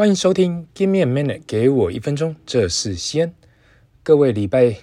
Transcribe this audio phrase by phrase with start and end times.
[0.00, 3.34] 欢迎收听 Give me a minute，给我一分钟，这是西恩。
[4.02, 4.74] 各位礼拜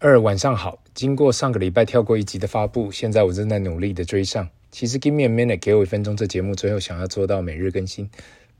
[0.00, 0.82] 二晚上好。
[0.92, 4.48] 经过上个礼拜跳过一集的发布，现在我正在努力的追上。
[4.72, 8.10] 其实 Give me a minute，给我一分钟，这节目最后想要做到每日更新，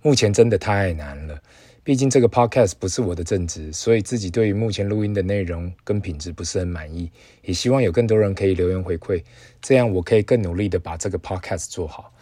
[0.02, 1.42] 目前真的太难了。
[1.82, 7.10] 毕竟这个 podcast 不是我的正职，所以自己对于目前录音的内容跟品质不是很满意。
[7.42, 9.20] 也希望有更多人可以留言回馈，
[9.60, 12.12] 这样我可以更努力的把这个 podcast 做好。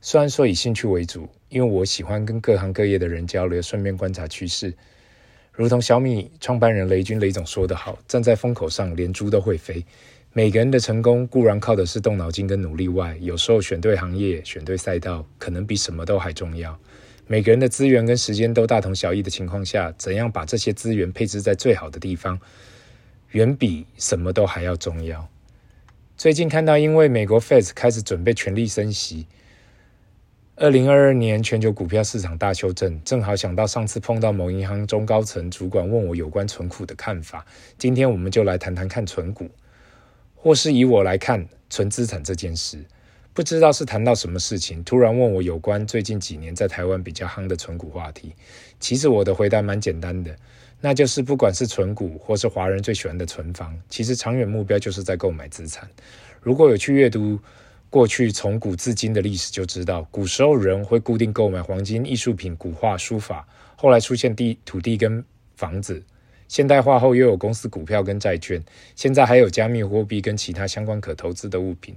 [0.00, 4.72] 虽然说以兴趣为主，因为我喜欢跟各行各业的人交流，顺便观察趋势。
[5.52, 9.84] 如同小米创办人雷军雷总说的好：“站在风口上，连猪都会飞。”
[10.32, 16.74] 每个人的成功固然靠的是动脑筋跟努力外，有时候选对行业、选对赛道，可能比什么都还重要。
[17.26, 22.40] 每个人的资源跟时间都大同小异的情况下，怎样把这些资源配置在最好的地方，
[23.32, 25.28] 远比什么都还要重要。
[26.16, 29.26] 最近看到，因为美国 Fed 开始准备全力升息。
[30.56, 37.44] 二零二二年全球股票市场大修正，正好想到上次碰到某银行中高层主管问我有关存股的看法。
[37.78, 39.48] 今天我们就来谈谈看存股，
[40.36, 42.84] 或是以我来看存资产这件事。
[43.32, 48.34] 不知道是谈到什么事情，突然问我有关最近几年在台湾比较夯的存股话题。
[48.78, 50.36] 其实我的回答蛮简单的，
[50.82, 55.88] 那就是不管是存股或是华人最喜欢的存房，其实长远目标就是在购买资产。
[56.42, 57.40] 如果有去阅读。
[57.92, 65.22] 过去从古至今的历史就知道，古时候人会固定购买黄金、艺术品、古画、书法，后来出现地、土地跟
[65.56, 66.02] 房子，
[66.48, 68.64] 现代化后又有公司股票跟债券，
[68.96, 71.94] 现在还有加密货币跟其他相关可投资的物品。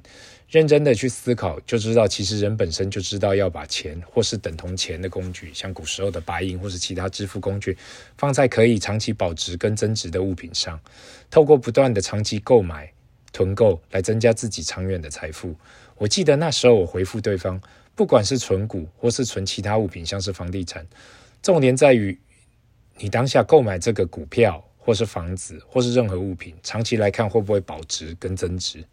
[0.50, 7.78] 认真的去思考，就知道其实人本身就知道要把钱或是等同钱的工具，像古时候的白银或是其他支付工具，
[8.18, 10.78] 放在可以长期保值跟增值的物品上，
[11.32, 12.92] 透过不断的长期购买、
[13.36, 15.54] 囤购来增加自己长远的财富。
[15.98, 17.60] 我记得那时候我回复对方，
[17.94, 20.88] 不管是存股或是存其他物品，像是房地产，
[21.42, 22.18] 重点在于
[22.98, 28.86] 你当下购买这个股票或是房子或是任何物品，长期来看会不会保值跟增值。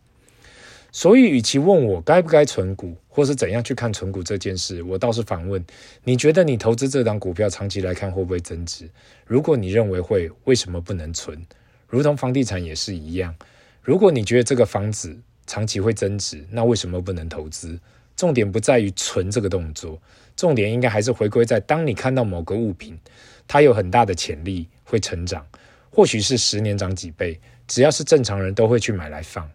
[0.90, 5.64] 所以，与其问我该不该存股或是怎样去看存股这件事，我倒是反问：
[6.02, 8.90] 你觉得你投资这档股票长期来看会不会增值？
[9.24, 11.46] 如果你认为会，为什么不能存？
[11.88, 13.34] 如同房地产也是一样，
[13.82, 17.80] 如果你觉得这个房子，长期会增值，那为什么不能投资？
[18.14, 20.00] 重点不在于存这个动作，
[20.36, 22.96] 重点应该还是回归在当你看到某个物品，
[23.48, 25.44] 它有很大的潜力会成长，
[25.90, 29.50] 或许是十年涨几倍，只要是正常人都会去买来放。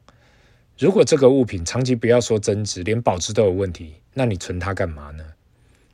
[0.77, 5.23] 如果这个物品长期不要说增值，连保值都有问题，那你存它干嘛呢？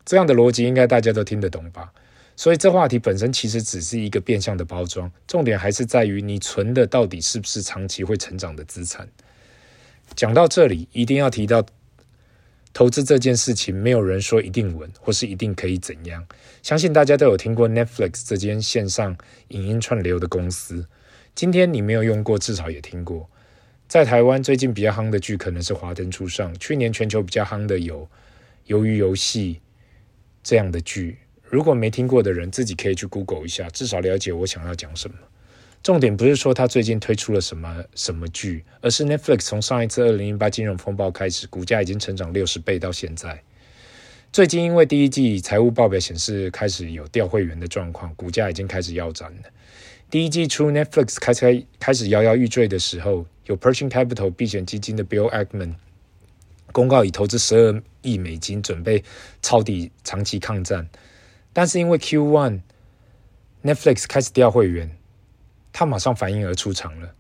[0.04, 1.94] 这样的逻辑应该大家都听得懂吧？
[2.36, 9.08] 所以这话题本身其实只是一个变相的包装，重点还是在于你存的到底是不是长期会成长的资产。
[10.16, 11.66] 讲到这里，一定要提到
[12.74, 16.26] 投资这件事情，没有人说一定稳，或是一定可以怎样。
[16.64, 19.16] 相信大家都有听过 Netflix 这间线上
[19.50, 20.88] 影音串流的公司。
[21.36, 23.30] 今天你没有用过，至少也听过。
[23.88, 28.08] 在台湾最近比较夯的剧可能是《华灯初上》，去年全球比较夯的有
[28.74, 29.56] 《鱿鱼游戏》
[30.44, 31.18] 这样的剧。
[31.54, 35.16] 如果没听过的人，自己可以去 Google 一下，至少了解我想要讲什么。
[35.84, 43.40] 重点不是说他最近推出了什么什么剧，而是 Netflix 从上一次二零零八金融风暴开始，股价已经成长六十倍到现在。
[44.32, 49.44] 最近因为第一季财务报表显示开始有调会员的状况，股价已经开始腰斩了。
[50.10, 55.76] 第一季初 Netflix 开开开始摇摇欲坠的时候，有 Pershing Capital 避险基金的 Bill Ackman
[56.72, 59.04] 公告已投资十二亿美金，准备
[59.44, 60.90] 抄底长期抗战。
[61.54, 62.60] 但是因为 Q1
[63.64, 64.98] Netflix 开始调会员。
[65.76, 67.12] 他马上反应而出场了，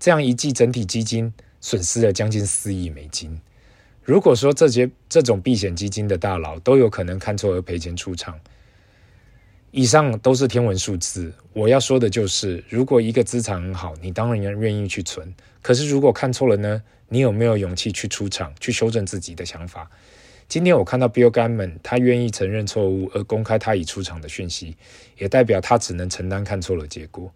[0.00, 3.40] 这样一季整体基金损失了将近四亿美金。
[4.02, 8.36] 如果说这些这种避险基金的大佬都有可能看错而赔钱出场，
[9.70, 11.32] 以上都是天文数字。
[11.52, 15.32] 我要说的就是，如果一个资产很好，你当然愿意去存。
[15.62, 16.82] 可是如果看错了呢？
[17.12, 19.88] 你有没有勇气去出场，去修正自己的想法？
[20.50, 24.76] 今天我看到 Bill Ackman 他愿意承认错误而公开他已出场的讯息，
[25.16, 27.32] 也代表他只能承担看错了结果。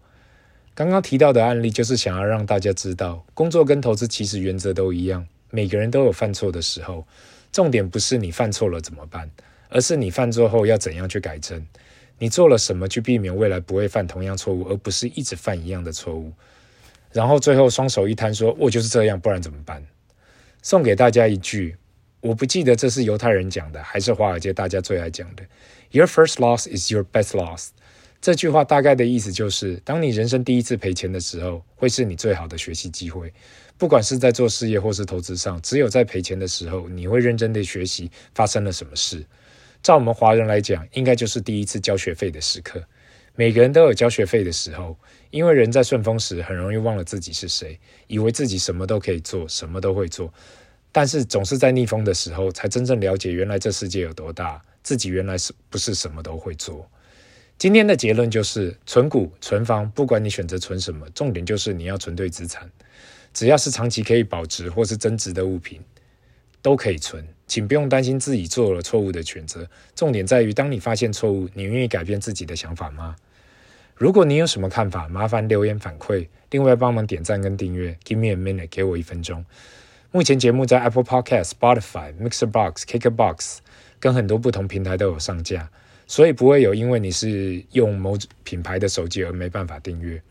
[0.73, 7.07] 刚刚提到的案例，就是想要让大家知道，工作跟投资其实原则都一样，每个人都有犯错的时候。
[7.53, 9.31] 重点不是你犯错了怎么办，
[9.69, 11.65] 而是你犯错后要怎样去改正。
[12.19, 16.33] 你做了什么去避免未来不会犯同样错误，而不是一直犯一样的错误。
[17.13, 19.81] 然后最后双手一摊说：“我就是这样，不然怎么办？”
[20.61, 21.77] 送给大家一句，
[22.25, 25.45] 我不记得这是犹太人讲的，还是华尔街大家最爱讲的
[25.91, 27.67] ：“Your first loss is your best loss。”
[28.19, 33.31] 这句话大概的意思就是，当你人生第一次赔钱的时候，会是你最好的学习机会。
[33.77, 39.23] 不管是在做事业或是投资上，只有在赔钱的时候，你会认真的学习发生了什么事。
[39.83, 42.83] 照我们华人来讲，应该就是第一次交学费的时刻。
[43.35, 44.97] 每个人都有交学费的时候，
[45.29, 50.33] 因为人在顺风时很容易忘了自己是谁，以为自己什么都可以做，什么都会做。
[50.97, 56.89] 但是总是在逆风的时候，才真正了解原来这世界有多大，自己原来是不是什么都会做。
[57.57, 62.71] 今天的结论就是，存股、存房，不管你选择存什么，重点就是你要存对资产。
[63.33, 65.81] 只要是长期可以保值或是增值的物品，
[66.61, 67.27] 都可以存。
[67.45, 69.67] 请不用担心自己做了错误的选择。
[69.97, 73.17] 重点在于，当你发现错误，你愿意改变自己的想法吗？
[73.95, 76.29] 如果你有什么看法，麻烦留言反馈。
[76.51, 77.97] 另外，帮忙点赞跟订阅。
[78.05, 79.43] Give me a minute，给我一分钟。
[80.15, 83.57] 目前节目在 Apple Podcast、Spotify、Mixer Box、Kickbox
[83.99, 85.69] 跟很多不同平台都有上架，
[86.07, 90.21] 所以不会有因为你是用某品牌的手机而没办法订阅。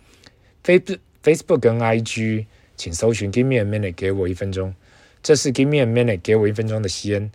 [0.62, 2.46] Face Facebook 跟 IG，
[2.78, 4.75] 请搜寻 Give me a minute，给我一分钟。
[5.22, 7.31] 这是 Give me a minute，给我一分钟的西恩。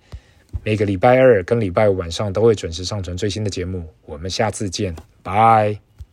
[0.63, 3.88] 每个礼拜二跟礼拜五晚上都会准时上传最新的节目。
[4.07, 5.88] 我们下次见，拜。